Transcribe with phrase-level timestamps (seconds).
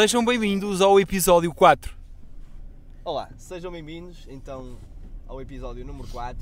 [0.00, 1.92] Sejam bem-vindos ao episódio 4.
[3.04, 4.76] Olá, sejam bem-vindos então
[5.26, 6.38] ao episódio número 4.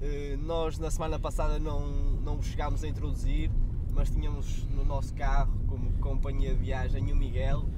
[0.00, 1.80] Eh, Nós na semana passada não,
[2.22, 3.50] não chegámos a introduzir,
[3.92, 7.68] mas tínhamos no nosso carro como companhia de viagem o Miguel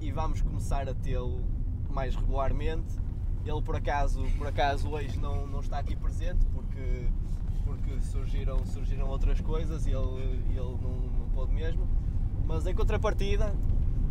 [0.00, 1.40] e vamos começar a tê-lo
[1.88, 2.92] mais regularmente.
[3.46, 7.06] Ele por acaso, por acaso hoje não, não está aqui presente porque,
[7.64, 11.86] porque surgiram, surgiram outras coisas e ele, ele não, não pôde mesmo.
[12.44, 13.54] Mas em contrapartida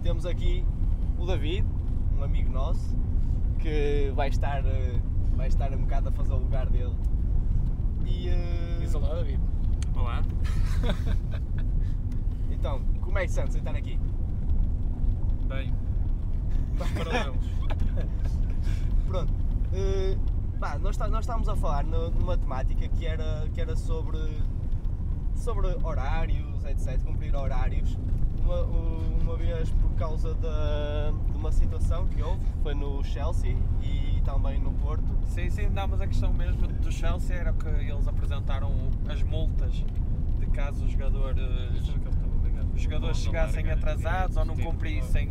[0.03, 0.66] temos aqui
[1.17, 1.66] o David,
[2.17, 2.95] um amigo nosso,
[3.59, 4.99] que vai estar, eh,
[5.35, 6.93] vai estar um bocado a fazer o lugar dele.
[8.05, 9.39] E eh, Diz olá, David.
[9.95, 10.21] Olá.
[12.52, 13.98] então, como é que se sente estar aqui?
[15.48, 15.73] Bem.
[16.77, 17.46] Paralelos.
[19.07, 19.34] Pronto.
[19.74, 20.18] eh,
[20.59, 24.18] pá, nós, tá- nós estávamos a falar no- numa temática que era, que era sobre,
[25.35, 26.99] sobre horários, etc.
[27.04, 27.98] Cumprir horários.
[28.44, 34.22] Uma, uma vez por causa da, de uma situação que houve, foi no Chelsea e
[34.26, 35.04] também no Porto.
[35.27, 38.71] Sim, sim, não, mas a questão mesmo do Chelsea era que eles apresentaram
[39.08, 39.84] as multas
[40.40, 41.41] de caso os jogadores,
[42.74, 45.30] os jogadores chegassem atrasados ou não cumprissem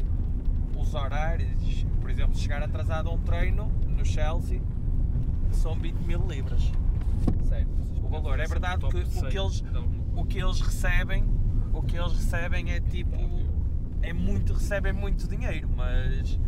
[0.77, 1.87] os horários.
[2.01, 4.61] Por exemplo, chegar atrasado a um treino no Chelsea,
[5.53, 6.73] são 20 mil libras
[7.49, 7.69] Certo.
[8.03, 8.41] o valor.
[8.41, 9.65] É verdade que o que eles,
[10.17, 11.25] o que eles recebem,
[11.73, 13.17] o que eles recebem é tipo,
[14.03, 16.39] é muito, recebem muito dinheiro, mas,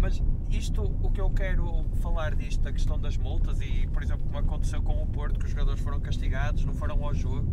[0.00, 4.24] mas isto, o que eu quero falar disto, da questão das multas e, por exemplo,
[4.24, 7.52] como aconteceu com o Porto, que os jogadores foram castigados, não foram ao jogo,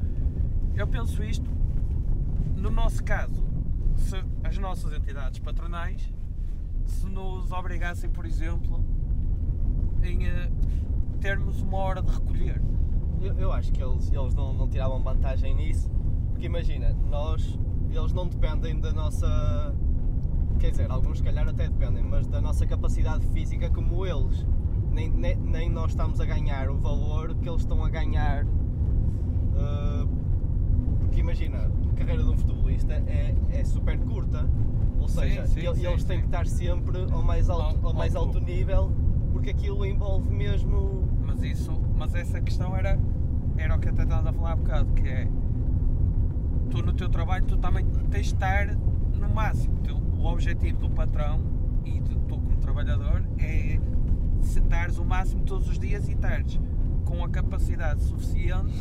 [0.76, 1.50] eu penso isto,
[2.58, 3.44] no nosso caso,
[3.96, 6.12] se as nossas entidades patronais,
[6.86, 8.84] se nos obrigassem, por exemplo,
[10.04, 10.52] em eh,
[11.20, 12.62] termos uma hora de recolher.
[13.22, 15.90] Eu, eu acho que eles, eles não, não tiravam vantagem nisso,
[16.42, 17.60] porque imagina, nós,
[17.92, 19.76] eles não dependem da nossa.
[20.58, 24.44] Quer dizer, alguns se calhar até dependem, mas da nossa capacidade física como eles.
[24.92, 28.44] Nem, nem, nem nós estamos a ganhar o valor que eles estão a ganhar.
[28.44, 30.08] uh,
[31.02, 34.50] porque imagina, a carreira de um futebolista é, é super curta.
[35.00, 36.22] Ou seja, sim, sim, eles têm sim.
[36.22, 38.92] que estar sempre ao mais alto, Ao- ao mais alto nível,
[39.32, 41.08] porque aquilo envolve mesmo.
[41.24, 43.00] Mas isso, mas essa questão era,
[43.60, 45.28] era o que até estávamos a falar há bocado, que é
[46.72, 49.78] tu no teu trabalho tu também tens de estar no máximo.
[49.84, 51.42] Tu- O objetivo do patrão
[51.84, 53.80] e de tu como trabalhador é
[54.42, 56.60] se dares o máximo todos os dias e estares
[57.06, 58.72] com a capacidade suficiente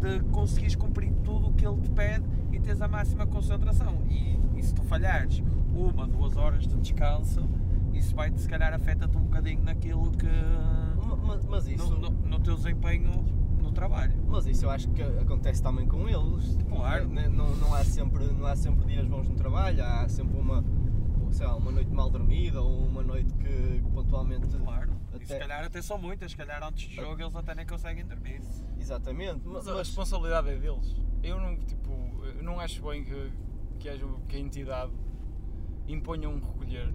[0.00, 4.02] de conseguires cumprir tudo o que ele te pede e teres a máxima concentração.
[4.10, 5.42] E, e se tu falhares
[5.74, 7.48] uma, duas horas de descanso,
[7.94, 10.26] isso vai-te se calhar afeta-te um bocadinho naquilo que
[11.06, 11.88] Ma- ma- Mas isso.
[11.94, 13.24] no, no, no teu desempenho
[13.76, 14.12] trabalho.
[14.26, 16.56] Mas isso eu acho que acontece também com eles.
[16.68, 17.08] Claro.
[17.08, 20.64] Não, não, não há sempre, não há sempre dias bons no trabalho, há sempre uma,
[21.30, 24.48] sei lá, uma noite mal dormida ou uma noite que pontualmente.
[24.56, 24.92] Claro.
[25.20, 27.66] E se Até- calhar até são muitas, se calhar antes do jogo eles até nem
[27.66, 28.40] conseguem dormir.
[28.78, 29.46] Exatamente.
[29.46, 30.94] ma- Mas a Mas, responsabilidade é deles.
[31.22, 31.90] Eu não, tipo,
[32.36, 33.32] eu não acho bem que,
[33.78, 34.92] que, haja, que a entidade
[35.88, 36.94] imponha um recolher.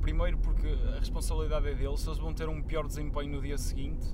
[0.00, 3.56] Primeiro porque a responsabilidade é deles, se eles vão ter um pior desempenho no dia
[3.56, 4.06] seguinte,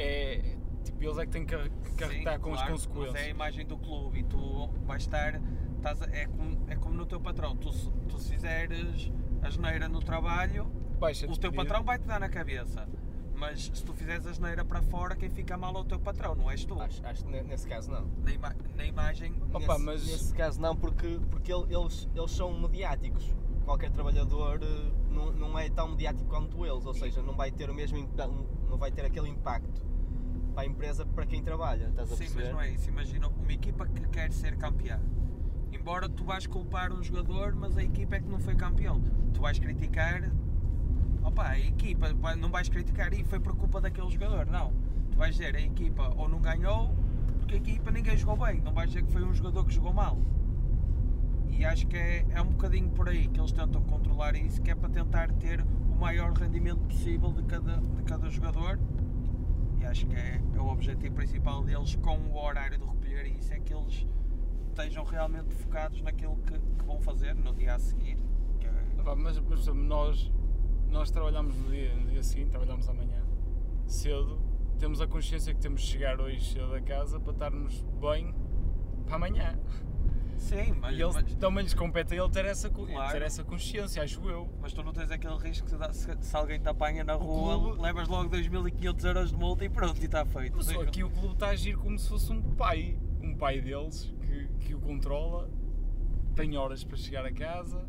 [0.00, 2.60] é tipo, eles é que têm que car- que carregar Sim, com claro, as Mas
[2.60, 3.28] é a consequências.
[3.28, 5.40] imagem do clube e tu vais estar.
[5.76, 7.54] estás a- é, como, é como no teu patrão.
[7.56, 10.66] Tu, se- tu se fizeres asneira no trabalho,
[10.98, 12.88] Baixa o teu patrão vai-te dar na cabeça.
[13.36, 16.50] Mas se tu fizeres asneira para fora, quem fica mal é o teu patrão, não
[16.50, 16.80] és tu.
[16.80, 18.04] acho, acho que ne- nesse caso não.
[18.24, 19.32] Na, ima- na imagem.
[19.54, 23.32] Opa, nesse, mas- nesse caso não, porque, porque el- eles, eles são mediáticos.
[23.68, 27.68] Qualquer trabalhador eh, não, não é tão mediático quanto eles, ou seja, não vai ter
[27.68, 27.98] o mesmo
[28.66, 29.82] não vai ter aquele impacto
[30.54, 32.44] para a empresa para quem trabalha, estás a Sim, perceber?
[32.44, 32.88] mas não é isso.
[32.88, 34.98] Imagina uma equipa que quer ser campeã.
[35.70, 39.02] Embora tu vais culpar um jogador, mas a equipa é que não foi campeão.
[39.34, 40.32] Tu vais criticar.
[41.22, 44.72] Opa, a equipa, não vais criticar e foi por culpa daquele jogador, não.
[45.10, 46.94] Tu vais dizer a equipa ou não ganhou,
[47.38, 48.62] porque a equipa ninguém jogou bem.
[48.62, 50.16] Não vais dizer que foi um jogador que jogou mal.
[51.58, 54.70] E acho que é, é um bocadinho por aí que eles tentam controlar isso, que
[54.70, 58.78] é para tentar ter o maior rendimento possível de cada, de cada jogador.
[59.80, 63.52] E acho que é, é o objetivo principal deles com o horário de recolher isso
[63.52, 64.06] é que eles
[64.68, 68.18] estejam realmente focados naquilo que, que vão fazer no dia a seguir.
[68.60, 70.32] é- Pá, mas, mas nós,
[70.88, 73.20] nós trabalhamos no dia, no dia seguinte, trabalhamos amanhã
[73.86, 74.38] cedo,
[74.78, 78.32] temos a consciência que temos de chegar hoje cedo a casa para estarmos bem
[79.06, 79.58] para amanhã.
[80.38, 83.12] Sim, mas, e eles, mas, também lhes compete a ele ter essa, Claro.
[83.12, 84.48] ter essa consciência, acho eu.
[84.62, 87.82] mas tu não tens aquele risco de se, se alguém te apanha na rua, clube-
[87.82, 90.56] levas logo 2.500 euros de multa e pronto, e está feito.
[90.56, 93.60] Mas só aqui o clube está a agir como se fosse um pai, um pai
[93.60, 95.50] deles que, que o controla
[96.34, 97.84] tem horas para chegar a casa.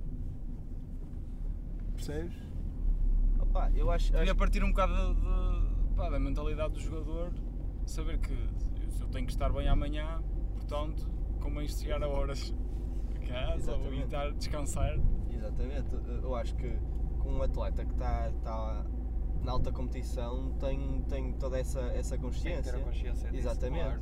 [1.95, 2.33] Percebes?
[3.39, 6.79] Opa, eu acho, E acho a partir um bocado de- de- pá, da mentalidade do
[6.79, 7.31] jogador,
[7.85, 8.33] saber que
[9.01, 10.21] eu tenho que estar bem amanhã,
[10.55, 11.07] portanto,
[11.39, 12.53] convém chegar a horas
[13.15, 14.99] a casa ou ir estar descansar.
[15.31, 15.87] Exatamente.
[16.21, 16.77] Eu acho que
[17.19, 18.85] com um atleta que está tá
[19.43, 22.73] na alta competição tem, tem toda essa, essa Tem que consciência.
[22.73, 23.83] ter a consciência disso, Exatamente.
[23.83, 24.01] claro.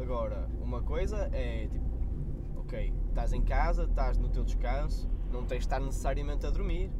[0.00, 1.84] Agora, uma coisa é tipo,
[2.56, 6.90] ok, estás em casa, estás no teu descanso, não tens de estar necessariamente a dormir.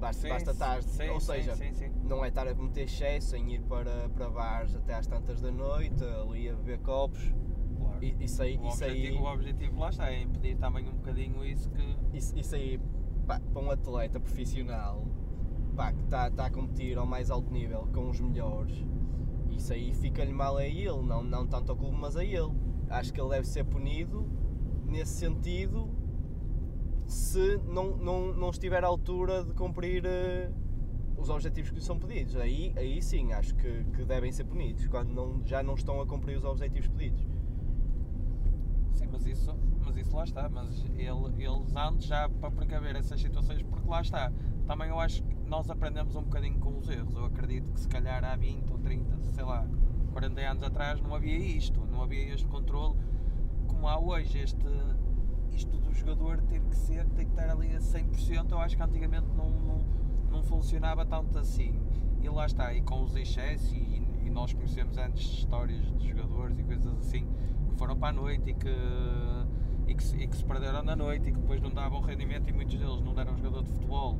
[0.00, 1.88] Basta, Sim, basta estar, sim, ou sim, seja, sim, sim.
[2.02, 5.52] não é estar a cometer excesso em ir para, para bares até às tantas da
[5.52, 7.32] noite, ali a beber copos.
[8.20, 11.44] Isso aí, O isso aí, objetivo, o objetivo lá está, é impedir também um bocadinho
[11.44, 11.96] isso que.
[12.16, 12.80] isso, isso aí
[13.26, 15.06] pá, para um atleta profissional
[15.76, 18.84] pá, que está tá a competir ao mais alto nível com os melhores,
[19.50, 22.52] isso aí fica-lhe mal a ele, não, não tanto ao clube, mas a ele.
[22.90, 24.26] Acho que ele deve ser punido
[24.86, 25.88] nesse sentido
[27.06, 30.50] se não, não, não estiver à altura de cumprir eh,
[31.16, 32.36] os objetivos que lhe são pedidos.
[32.36, 36.06] Aí, aí sim, acho que, que devem ser punidos, quando não, já não estão a
[36.06, 37.31] cumprir os objetivos pedidos.
[38.94, 39.54] Sim, mas isso,
[39.84, 40.48] mas isso lá está.
[40.48, 44.32] Mas ele, eles antes já para precaver essas situações, porque lá está.
[44.66, 47.14] Também eu acho que nós aprendemos um bocadinho com os erros.
[47.14, 49.66] Eu acredito que se calhar há 20 ou 30, sei lá,
[50.12, 52.96] 40 anos atrás não havia isto, não havia este controle
[53.66, 54.38] como há hoje.
[54.38, 54.66] Este,
[55.52, 58.82] isto do jogador ter que ser, ter que estar ali a 100%, eu acho que
[58.82, 59.84] antigamente não, não,
[60.30, 61.78] não funcionava tanto assim.
[62.22, 66.58] E lá está, e com os excessos, e, e nós conhecemos antes histórias de jogadores
[66.58, 67.26] e coisas assim
[67.72, 68.76] que foram para a noite e que,
[69.88, 72.52] e que, e que se perderam na noite e que depois não davam rendimento e
[72.52, 74.18] muitos deles não deram jogador de futebol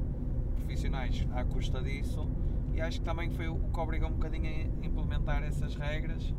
[0.56, 2.26] profissionais à custa disso.
[2.72, 4.48] E acho que também foi o que obrigou um bocadinho
[4.82, 6.34] a implementar essas regras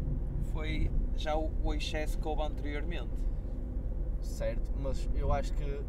[0.53, 3.09] foi já o, o excesso que houve anteriormente.
[4.21, 4.71] certo?
[4.79, 5.81] Mas eu acho que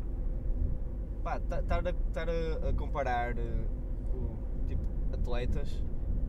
[1.65, 3.67] estar a, a, a comparar eh,
[4.13, 4.83] o, tipo,
[5.13, 5.83] atletas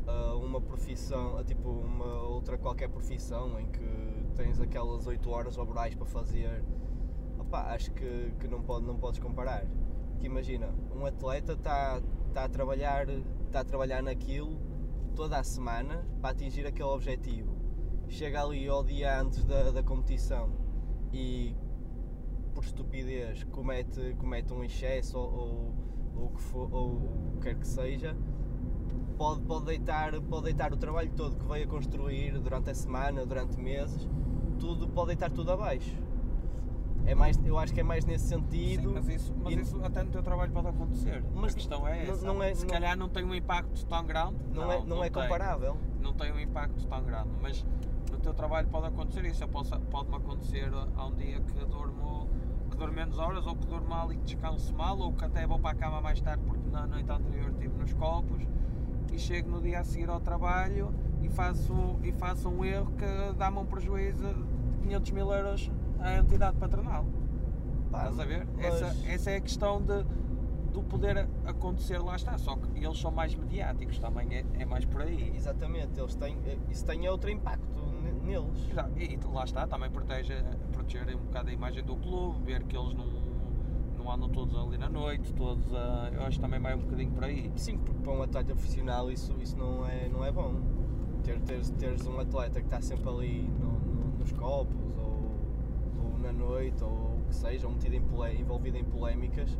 [0.07, 4.04] a uma profissão, a tipo uma outra qualquer profissão em que
[4.35, 6.63] tens aquelas 8 horas laborais para fazer,
[7.51, 9.65] acho que, que não, pode, não podes comparar.
[10.11, 12.01] Porque imagina, um atleta está
[12.33, 14.59] tá a trabalhar está a trabalhar naquilo
[15.15, 17.55] toda a semana para atingir aquele objetivo.
[18.07, 20.51] Chega ali ao dia antes da, da competição
[21.11, 21.55] e
[22.53, 25.75] por estupidez comete, comete um excesso ou, ou,
[26.15, 28.15] ou que for, ou o que quer que seja,
[29.17, 33.25] pode, pode, deitar, pode deitar o trabalho todo que veio a construir durante a semana,
[33.25, 34.07] durante meses,
[34.59, 35.95] tudo, pode deitar tudo abaixo.
[37.07, 38.89] É mais, eu acho que é mais nesse sentido.
[38.89, 41.23] Sim, mas isso, mas e- isso até no teu trabalho pode acontecer.
[41.35, 42.25] Mas a questão é não- essa.
[42.25, 44.35] não é- Se não- calhar não tem um impacto tão grande.
[44.51, 45.21] não, é, não, é tem.
[45.21, 45.77] comparável.
[46.01, 47.29] Não tem um impacto tão grande.
[47.43, 47.63] Mas
[48.11, 49.47] no teu trabalho pode acontecer isso.
[49.47, 52.27] Pode-me acontecer há um dia que durmo,
[52.71, 55.45] que durmo menos horas, ou que durmo mal e que descanso mal, ou que até
[55.45, 58.41] vou para a cama mais tarde porque na noite anterior estive nos copos
[59.15, 61.73] e chego no dia a seguir ao trabalho e faço,
[62.03, 67.05] e faço um erro que dá-me um prejuízo de 500 mil euros à entidade patronal.
[67.91, 68.45] Pá, Estás a ver?
[68.55, 70.03] mas- Essa, essa é a questão de,
[70.73, 72.37] do poder acontecer, lá está.
[72.37, 75.33] Só que eles são mais mediáticos, também é, é mais por aí.
[75.35, 76.37] Exatamente, eles têm,
[76.69, 78.59] isso tem outro impacto ne- neles.
[78.73, 80.33] Já, E, lá está, também protege,
[80.73, 83.05] proteger um bocado a imagem do clube, ver que eles não,
[84.05, 87.11] não andam todos ali na noite, todos a, Eu acho que também vai um bocadinho
[87.11, 87.51] por aí.
[87.55, 90.53] Sim, porque para um atleta profissional isso, isso não, é, não é bom.
[91.23, 95.31] Ter, teres, teres um atleta que está sempre ali no- no- nos copos ou,
[96.03, 99.57] ou na noite ou o que seja, ou metido em pole- envolvido em polémicas,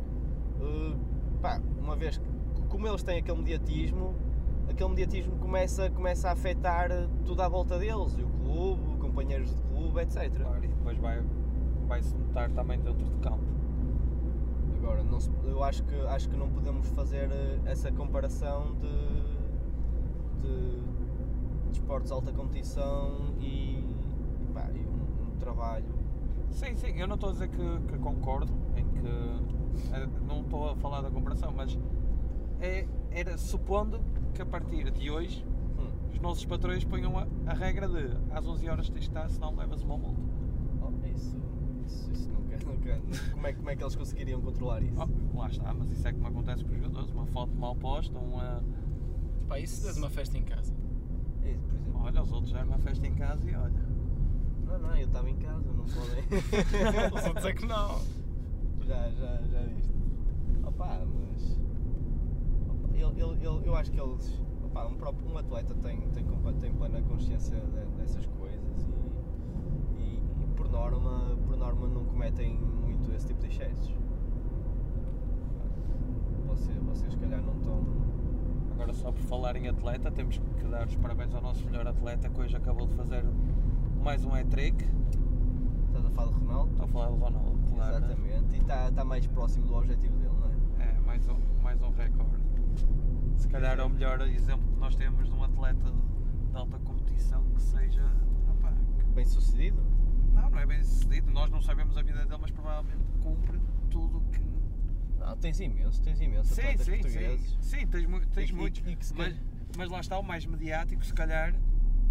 [0.60, 0.96] eh,
[1.42, 2.24] pá, uma vez que,
[2.68, 4.14] como eles têm aquele mediatismo,
[4.70, 6.88] aquele mediatismo começa, começa a afetar
[7.24, 10.30] tudo à volta deles, e o clube, companheiros de clube, etc.
[10.40, 11.20] Claro, e depois vai,
[11.88, 13.55] vai se notar também dentro de campo.
[14.86, 18.86] Agora, não se- eu acho que, acho que não podemos fazer eh, essa comparação de,
[20.42, 23.82] de desportos de alta competição e,
[24.54, 25.92] pá, e um, um trabalho.
[26.52, 29.08] Sim, sim, eu não estou a dizer que, que concordo em que.
[29.92, 31.76] eh, Não estou a falar da comparação, mas
[32.60, 34.00] é, era supondo
[34.34, 35.44] que a partir de hoje
[35.76, 39.28] Hum, os nossos patrões ponham a, a regra de às 11 horas tens de estar,
[39.28, 40.20] senão levas uma multa.
[40.80, 41.36] oh, isso,
[41.86, 42.30] isso, isso
[43.32, 44.96] Como é, como é que eles conseguiriam controlar isso?
[45.00, 47.10] Oh, lá está, mas isso é como acontece com os jogadores.
[47.10, 48.62] Uma foto mal posta, uma.
[49.48, 50.72] Pá, e se tens uma festa em casa?
[51.44, 53.86] É, por exemplo, Olha, os outros já uma festa em casa e olha.
[54.66, 56.24] não, não, eu estava em casa, não podem.
[57.14, 58.00] Os outros é que não.
[58.84, 59.92] já, já, já viste.
[60.64, 61.58] Opa, mas.
[62.68, 64.42] opa, ele, ele, ele- eu acho que eles.
[64.64, 68.86] Opa, um, próprio, um atleta tem, tem, compa- tem plena consciência de- dessas coisas
[69.96, 73.94] e, e, e por, norma, por norma não cometem muito muito esse tipo de excessos.
[76.46, 77.84] Você, vocês se calhar não estão.
[78.72, 82.28] Agora, só por falar em atleta, temos que dar os parabéns ao nosso melhor atleta
[82.28, 83.24] que hoje acabou de fazer
[84.02, 84.84] mais um hat-trick.
[85.86, 86.70] Estás a falar de Ronaldo?
[86.72, 88.00] Estou a falar do Ronaldo, claro.
[88.00, 88.06] né?
[88.06, 88.56] Exatamente.
[88.56, 90.90] E está está mais próximo do objetivo dele, não é?
[90.90, 92.44] É, mais um, mais um recorde.
[93.36, 95.92] Se calhar é o melhor exemplo que nós temos de um atleta
[96.50, 98.04] de alta competição que seja.
[99.14, 99.95] Bem sucedido?
[100.36, 101.30] Não, não é bem sucedido.
[101.30, 104.40] Nós não sabemos a vida dele, mas provavelmente cumpre tudo o que.
[105.18, 106.54] Não, tens imenso, tens imenso.
[106.54, 107.50] Sim, sim, portugueses.
[107.50, 107.80] sim.
[107.80, 108.82] Sim, tens, tens E- e- muitos.
[108.86, 109.42] e se mas, calhar-
[109.76, 111.54] mas lá está o mais mediático, se calhar.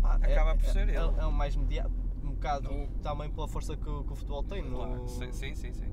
[0.02, 1.20] Pá, Acaba por é, ser é, ele.
[1.20, 1.96] É, o mais mediático.
[2.24, 2.88] Um bocado Não.
[3.04, 4.62] também pela força que, o- que o futebol tem.
[4.64, 5.92] No, sim, sim, sim, sim.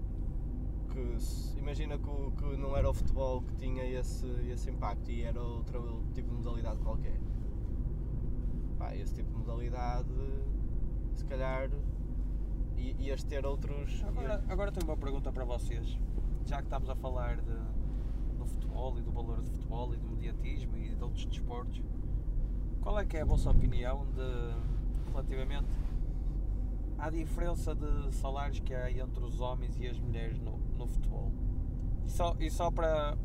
[0.90, 1.16] que
[1.58, 5.40] imagina que, o- que não era o futebol que tinha esse, esse impacto e era
[5.40, 7.18] outro tipo de modalidade qualquer.
[8.78, 10.08] Pá, esse tipo de modalidade,
[11.14, 11.70] se calhar,
[12.78, 14.02] i- ias ter outros.
[14.04, 15.98] Agora, agora tenho uma pergunta para vocês.
[16.46, 17.56] Já que estamos a falar de,
[18.38, 21.80] do futebol e do valor do futebol e do mediatismo e de outros desportos,
[22.80, 25.66] qual é que é a vossa opinião de, relativamente
[26.98, 31.32] à diferença de salários que há entre os homens e as mulheres no, no futebol?
[32.04, 33.16] E só, e só para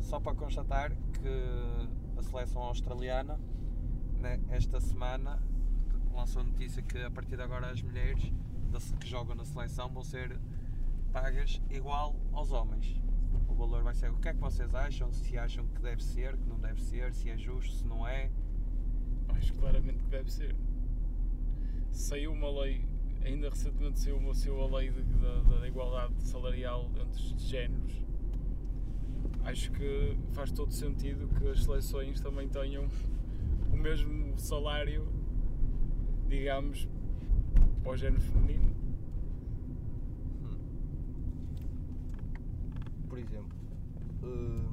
[0.00, 3.38] só para constatar que a seleção australiana
[4.20, 5.42] né, esta semana
[6.14, 8.32] lançou a notícia que a partir de agora as mulheres
[9.00, 10.38] que jogam na seleção vão ser
[11.12, 13.00] pagas igual aos homens.
[13.48, 14.10] O valor vai ser.
[14.10, 15.12] O que é que vocês acham?
[15.12, 18.30] Se acham que deve ser, que não deve ser, se é justo, se não é?
[19.30, 20.54] Acho claramente que deve ser.
[21.90, 22.84] Saiu uma lei,
[23.24, 28.04] ainda recentemente saiu, uma, saiu a lei da igualdade salarial entre os géneros.
[29.44, 32.88] Acho que faz todo sentido que as seleções também tenham
[33.72, 35.08] o mesmo salário,
[36.28, 36.86] digamos,
[37.88, 38.70] para o género feminino.
[43.08, 43.56] Por exemplo,
[44.24, 44.68] eh,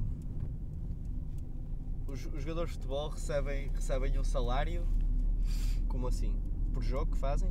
[2.08, 4.86] os, os jogadores de futebol recebem, recebem um salário,
[5.88, 6.38] como assim?
[6.74, 7.50] Por jogo que fazem?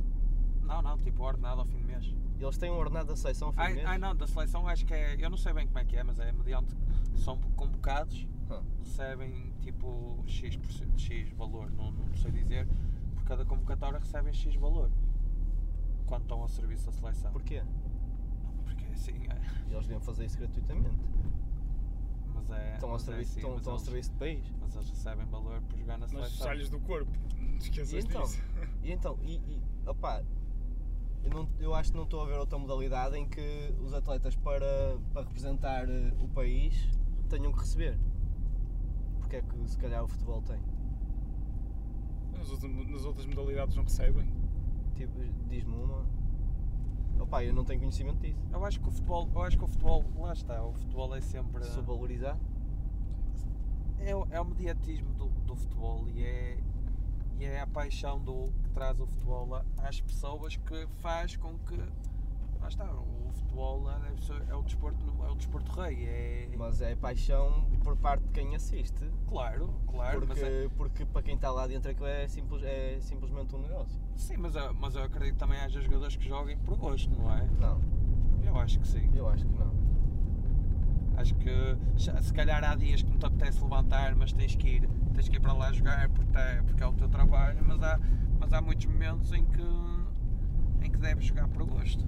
[0.62, 2.14] Não, não, tipo ordenado ao fim do mês.
[2.38, 3.86] Eles têm um ordenado da seleção ao fim do Ai, mês?
[3.88, 5.16] ai não, da seleção acho que é.
[5.18, 6.76] Eu não sei bem como é que é, mas é mediante.
[7.16, 8.62] São convocados, Ah.
[8.78, 10.56] recebem tipo X,
[10.96, 12.68] X valor, não, não sei dizer.
[13.16, 14.92] Por cada convocatória recebem X valor.
[16.06, 17.32] Quando estão ao serviço da seleção.
[17.32, 17.62] Porquê?
[18.64, 19.40] Porque assim é.
[19.70, 20.96] Eles deviam fazer isso gratuitamente.
[22.34, 22.74] Mas é.
[22.74, 24.54] Estão ao mas é serviço, assim, estão, mas estão ao eles- serviço do país.
[24.60, 26.46] Mas eles recebem valor por jogar na Mas seleção.
[26.46, 27.10] sai-lhes do corpo,
[27.60, 28.22] esqueças E então?
[28.22, 28.42] disso.
[28.82, 30.22] E então, e, e opá,
[31.24, 34.36] eu, não, eu acho que não estou a ver outra modalidade em que os atletas
[34.36, 36.88] para, para representar eh, o país
[37.28, 37.98] tenham que receber.
[39.18, 40.60] Porque é que se calhar o futebol tem?
[42.32, 44.24] Nas outras, nas outras modalidades não recebem.
[44.96, 46.04] Tipo, diz-me uma.
[47.20, 48.38] Opá, eu não tenho conhecimento disso.
[48.52, 51.20] Eu acho que o futebol, eu acho que o futebol, lá está, o futebol é
[51.20, 51.64] sempre.
[51.64, 52.36] Subvalorizar?
[53.98, 56.58] É, o- é o mediatismo do, do futebol e é,
[57.38, 61.58] e é a paixão do, que traz o futebol a- às pessoas que faz com
[61.60, 61.78] que.
[62.60, 63.86] Lá está, o futebol
[64.20, 66.04] ser- é o desporto, é o desporto rei.
[66.06, 69.08] É, Mas é paixão por parte de quem assiste.
[69.28, 73.54] Claro, claro, porque, é, porque para quem está lá dentro aquilo é, simples, é simplesmente
[73.54, 74.00] um negócio.
[74.16, 77.32] sim, mas, eu- mas eu acredito que também haja jogadores que joguem por gosto, não
[77.32, 77.46] é?
[77.60, 77.80] Não,
[78.42, 79.10] Eu acho que sim.
[79.14, 79.74] eu acho que não.
[81.16, 81.50] Acho que
[82.22, 85.36] se calhar há dias que não te apetece levantar, mas tens que ir, tens que
[85.36, 87.98] ir para lá jogar porque, é- porque é o teu trabalho, mas há,
[88.38, 89.62] mas há muitos momentos em que,
[90.82, 92.06] em que deves jogar por gosto.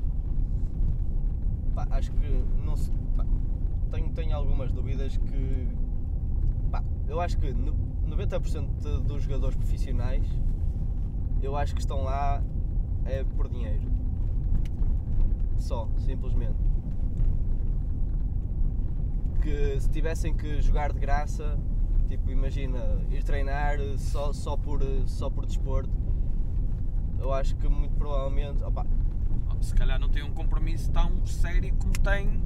[1.74, 3.24] Pá, acho que não se, pá,
[3.90, 5.68] tenho, tenho algumas dúvidas que
[6.70, 10.26] pá, eu acho que no- 90% de- dos jogadores profissionais
[11.42, 12.42] eu acho que estão lá
[13.04, 13.88] é por dinheiro.
[15.56, 16.58] Só, simplesmente.
[19.42, 21.58] Que se tivessem que jogar de graça,
[22.08, 22.78] tipo, imagina,
[23.10, 25.90] ir treinar só, só, por, só por desporto,
[27.18, 28.62] eu acho que muito provavelmente.
[28.64, 28.84] opá,
[29.60, 32.42] Se calhar não tem um compromisso tão sério como tem,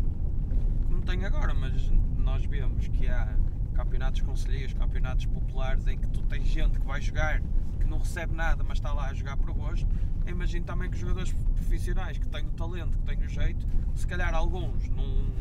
[0.87, 3.37] como tem agora, mas nós vemos que há
[3.75, 7.41] campeonatos conselheiros, campeonatos populares em que tu tens gente que vai jogar,
[7.79, 9.87] que não recebe nada, mas está lá a jogar por gosto.
[10.27, 14.07] Imagino também que os jogadores profissionais que têm o talento, que têm o jeito, se
[14.07, 15.33] calhar alguns não,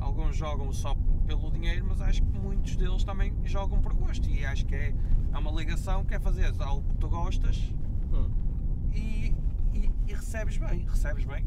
[0.00, 0.96] alguns jogam só
[1.26, 4.94] pelo dinheiro, mas acho que muitos deles também jogam por gosto e acho que é,
[5.32, 7.72] é uma ligação que é fazer algo que tu gostas
[10.06, 11.44] e, recebes bem, recebes bem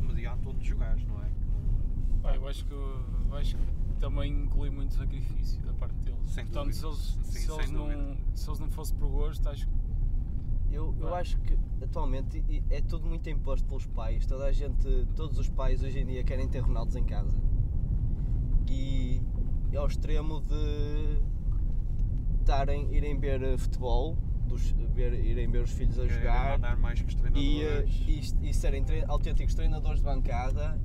[0.00, 1.30] mediante onde jogares, não é?
[2.22, 3.62] Pá, eu acho que, eu acho que
[3.98, 6.18] também inclui muito sacrifício da parte deles.
[6.30, 6.80] Sem Portanto, dúvida.
[6.80, 9.72] se eles, Sim, se, sem eles não, se eles não fossem por gosto, acho que
[10.72, 14.26] Eu, eu acho que atualmente é tudo muito imposto pelos pais.
[14.26, 17.36] Toda a gente, todos os pais hoje em dia querem ter Ronaldos em casa.
[18.68, 19.20] E
[19.72, 21.20] é ao extremo de
[22.40, 24.16] estarem, irem ver eh, futebol,
[24.50, 27.82] dos, ver, irem ver os filhos a Querem jogar mandar mais que os e, eh,
[27.82, 28.34] treinadores.
[28.42, 30.78] e, e serem tre- autênticos treinadores de bancada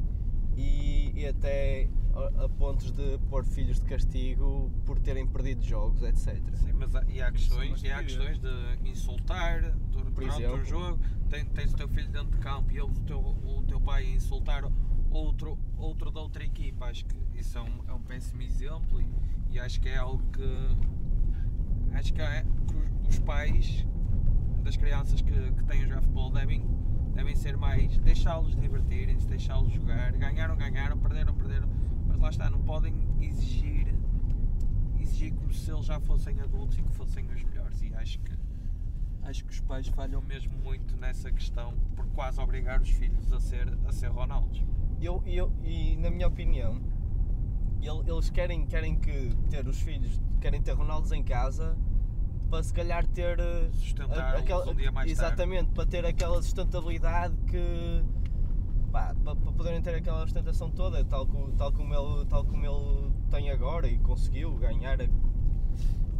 [0.55, 6.01] e, e até a, a pontos de pôr filhos de castigo por terem perdido jogos,
[6.03, 6.37] etc.
[6.55, 10.61] Sim, mas há, e há questões, e há questões de insultar dur- durante exemplo.
[10.61, 10.99] um jogo.
[11.29, 14.05] Tem- tens o teu filho dentro de campo e ouves o teu, o teu pai
[14.05, 14.63] a insultar
[15.09, 16.85] outro, outro da outra equipa.
[16.85, 20.23] Acho que isso é um, é um péssimo exemplo e, e acho que é algo
[20.31, 20.45] que
[21.95, 23.85] acho que, é, que os- pais
[24.63, 26.65] das crianças que, que têm a jogar futebol devem,
[27.13, 30.11] devem ser mais deixá-los divertirem-se, deixá-los jogar.
[30.13, 31.67] Ganharam, ganharam, perderam, perderam.
[32.07, 33.93] Mas lá está, não podem exigir
[34.99, 37.81] exigir como se eles já fossem adultos e que fossem os melhores.
[37.81, 38.31] E acho que
[39.23, 43.39] acho que os pais falham mesmo muito nessa questão por quase obrigar os filhos a
[43.39, 44.63] ser, a ser Ronaldos.
[45.01, 46.79] Eu, eu, e na minha opinião,
[47.81, 51.75] ele- eles querem, querem que ter os filhos, querem ter Ronaldos em casa
[52.49, 58.03] para se calhar ter eh, Sustentar-los um dia mais exatamente, para ter aquela sustentabilidade que
[58.91, 61.25] pá, para, para poderem ter aquela sustentação toda, tal,
[61.57, 64.99] tal, como ele, tal como ele tem agora e conseguiu ganhar.
[65.01, 65.07] a-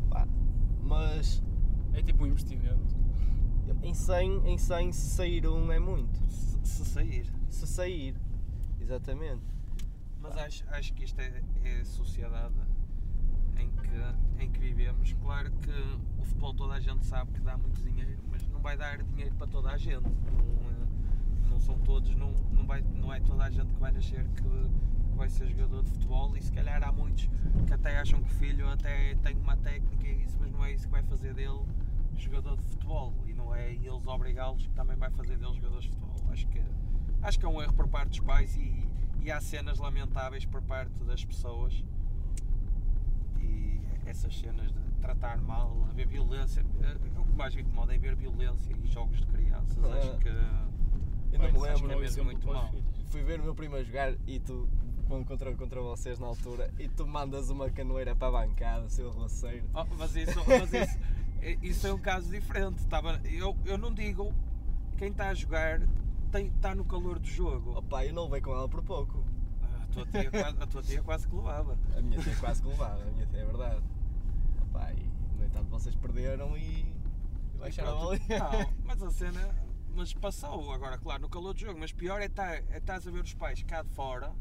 [0.09, 0.27] pá,
[0.81, 1.43] mas
[1.93, 2.95] É tipo um investimento.
[3.81, 6.19] em 100, em 100 se sair um é muito.
[6.29, 7.25] Se, se sair.
[7.49, 8.15] Se sair,
[8.81, 9.41] exatamente.
[10.21, 12.53] Mas acho, acho que isto é, é sociedade
[13.57, 15.13] em que, em que vivemos.
[15.13, 15.71] Claro que
[16.19, 19.35] o futebol toda a gente sabe que dá muito dinheiro, mas não vai dar dinheiro
[19.35, 20.03] para toda a gente.
[20.03, 23.91] Não, é- não são todos, não, não, vai, não é toda a gente que vai
[23.91, 27.29] nascer que, que vai ser jogador de futebol e se calhar há muitos
[27.65, 30.73] que até acham que o filho até tem uma técnica e isso, mas não é
[30.73, 31.63] isso que vai fazer dele
[32.17, 35.91] jogador de futebol e não é eles obrigá-los que também vai fazer dele jogadores de
[35.91, 36.15] futebol.
[36.31, 36.61] Acho que,
[37.21, 38.89] acho que é um erro por parte dos pais e,
[39.21, 41.83] e há cenas lamentáveis por parte das pessoas
[43.45, 46.65] e essas cenas de tratar mal, haver violência.
[46.81, 49.77] eh, O que mais me incomoda é ver violência e jogos de crianças.
[49.83, 49.97] Ah.
[49.97, 50.29] Acho que
[51.37, 51.91] não me lembro.
[51.91, 52.85] é mesmo muito filhos.
[53.09, 54.67] fui ver o meu primo a jogar e tu
[55.07, 59.65] contra, contra vocês na altura e tu mandas uma canoeira para a bancada, seu roceiro.
[59.73, 60.99] Oh, mas isso, mas isso,
[61.41, 62.79] eh, isso é um caso diferente.
[62.79, 64.33] Estava, eu, eu não digo
[64.97, 65.81] quem está a jogar
[66.31, 67.77] tem, está no calor do jogo.
[67.77, 69.23] Opa, eu não levei com ela por pouco.
[69.95, 71.77] A tua tia quase, a tua tia quase que levava.
[71.97, 73.83] A minha tia quase que levava, a minha tia é verdade.
[74.61, 76.81] Opa, e no entanto vocês perderam e,
[77.53, 78.27] e baixaram a Pronto.
[78.27, 78.39] bola.
[78.61, 79.65] Não, mas a cena.
[79.95, 81.79] Mas passou agora, claro, no calor do jogo.
[81.79, 84.33] Mas pior é estar é estás a ver os pais cá de fora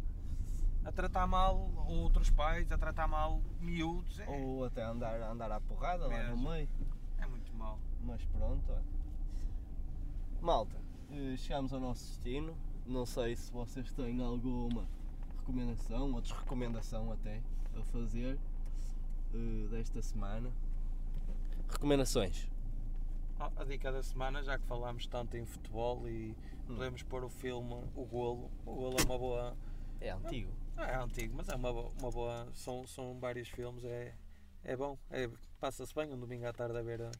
[0.85, 4.19] a tratar mal outros pais, a tratar mal miúdos.
[4.19, 6.51] É, Ou até andar, andar à porrada lá no Mesmo.
[6.51, 6.69] meio.
[7.19, 7.79] é muito mal.
[8.03, 8.85] Mas pronto, olha.
[10.43, 10.77] Malta,
[11.11, 12.55] eh, chegamos ao nosso destino.
[12.85, 14.87] Não sei se vocês têm alguma
[15.45, 17.41] recomendação ou desrecomendação até
[17.79, 18.39] a fazer
[19.35, 20.51] eh, desta semana.
[21.69, 22.49] Recomendações.
[23.39, 26.35] Ah, A dica da semana, já que falámos tanto em futebol e
[26.67, 26.77] Hum.
[26.77, 28.51] podemos pôr o filme O Golo.
[28.65, 29.57] O Golo é uma boa.
[30.01, 30.51] É antigo.
[30.79, 32.49] Ah, é antigo, mas é uma, uma boa.
[32.55, 34.15] São, são vários filmes, é,
[34.65, 34.97] é bom.
[35.11, 35.29] É,
[35.61, 37.11] Passa-se bem um domingo à tarde a ver, a,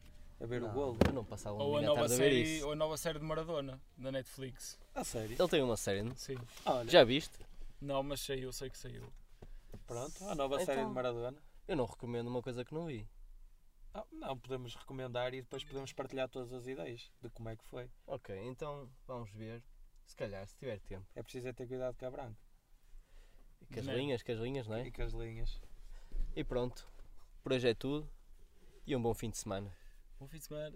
[0.41, 0.97] a ver o Não, Golo.
[1.07, 2.65] Eu não passava um Ou a, domingo à nova tarde a ver série, isso.
[2.65, 4.79] ou a nova série de Maradona, da Netflix.
[4.95, 5.35] A sério?
[5.39, 6.15] Ele tem uma série, não?
[6.15, 6.37] Sim.
[6.65, 7.37] Olha, Já viste?
[7.85, 9.13] Não, mas saiu, sei que saiu.
[9.85, 10.89] pronto, a nova série Então.
[10.89, 11.37] de Maradona.
[11.67, 13.07] Eu não recomendo uma coisa que não vi.
[13.93, 17.63] Ah, não, podemos recomendar e depois podemos partilhar todas as ideias de como é que
[17.65, 17.87] foi.
[18.07, 19.63] Ok, então vamos ver.
[20.03, 21.05] Se calhar, se tiver tempo.
[21.13, 22.39] É preciso é ter cuidado com a branca
[23.61, 23.93] E com as Não.
[23.95, 24.87] linhas, com as linhas, não é?
[24.87, 25.61] e com as linhas.
[26.35, 26.87] E pronto.
[27.43, 28.09] Por hoje é tudo.
[28.87, 29.71] E um bom fim de semana.
[30.19, 30.75] Bom fim de semana.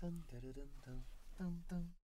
[0.00, 1.02] Tum, tararã, tum,
[1.36, 1.86] tum, tum.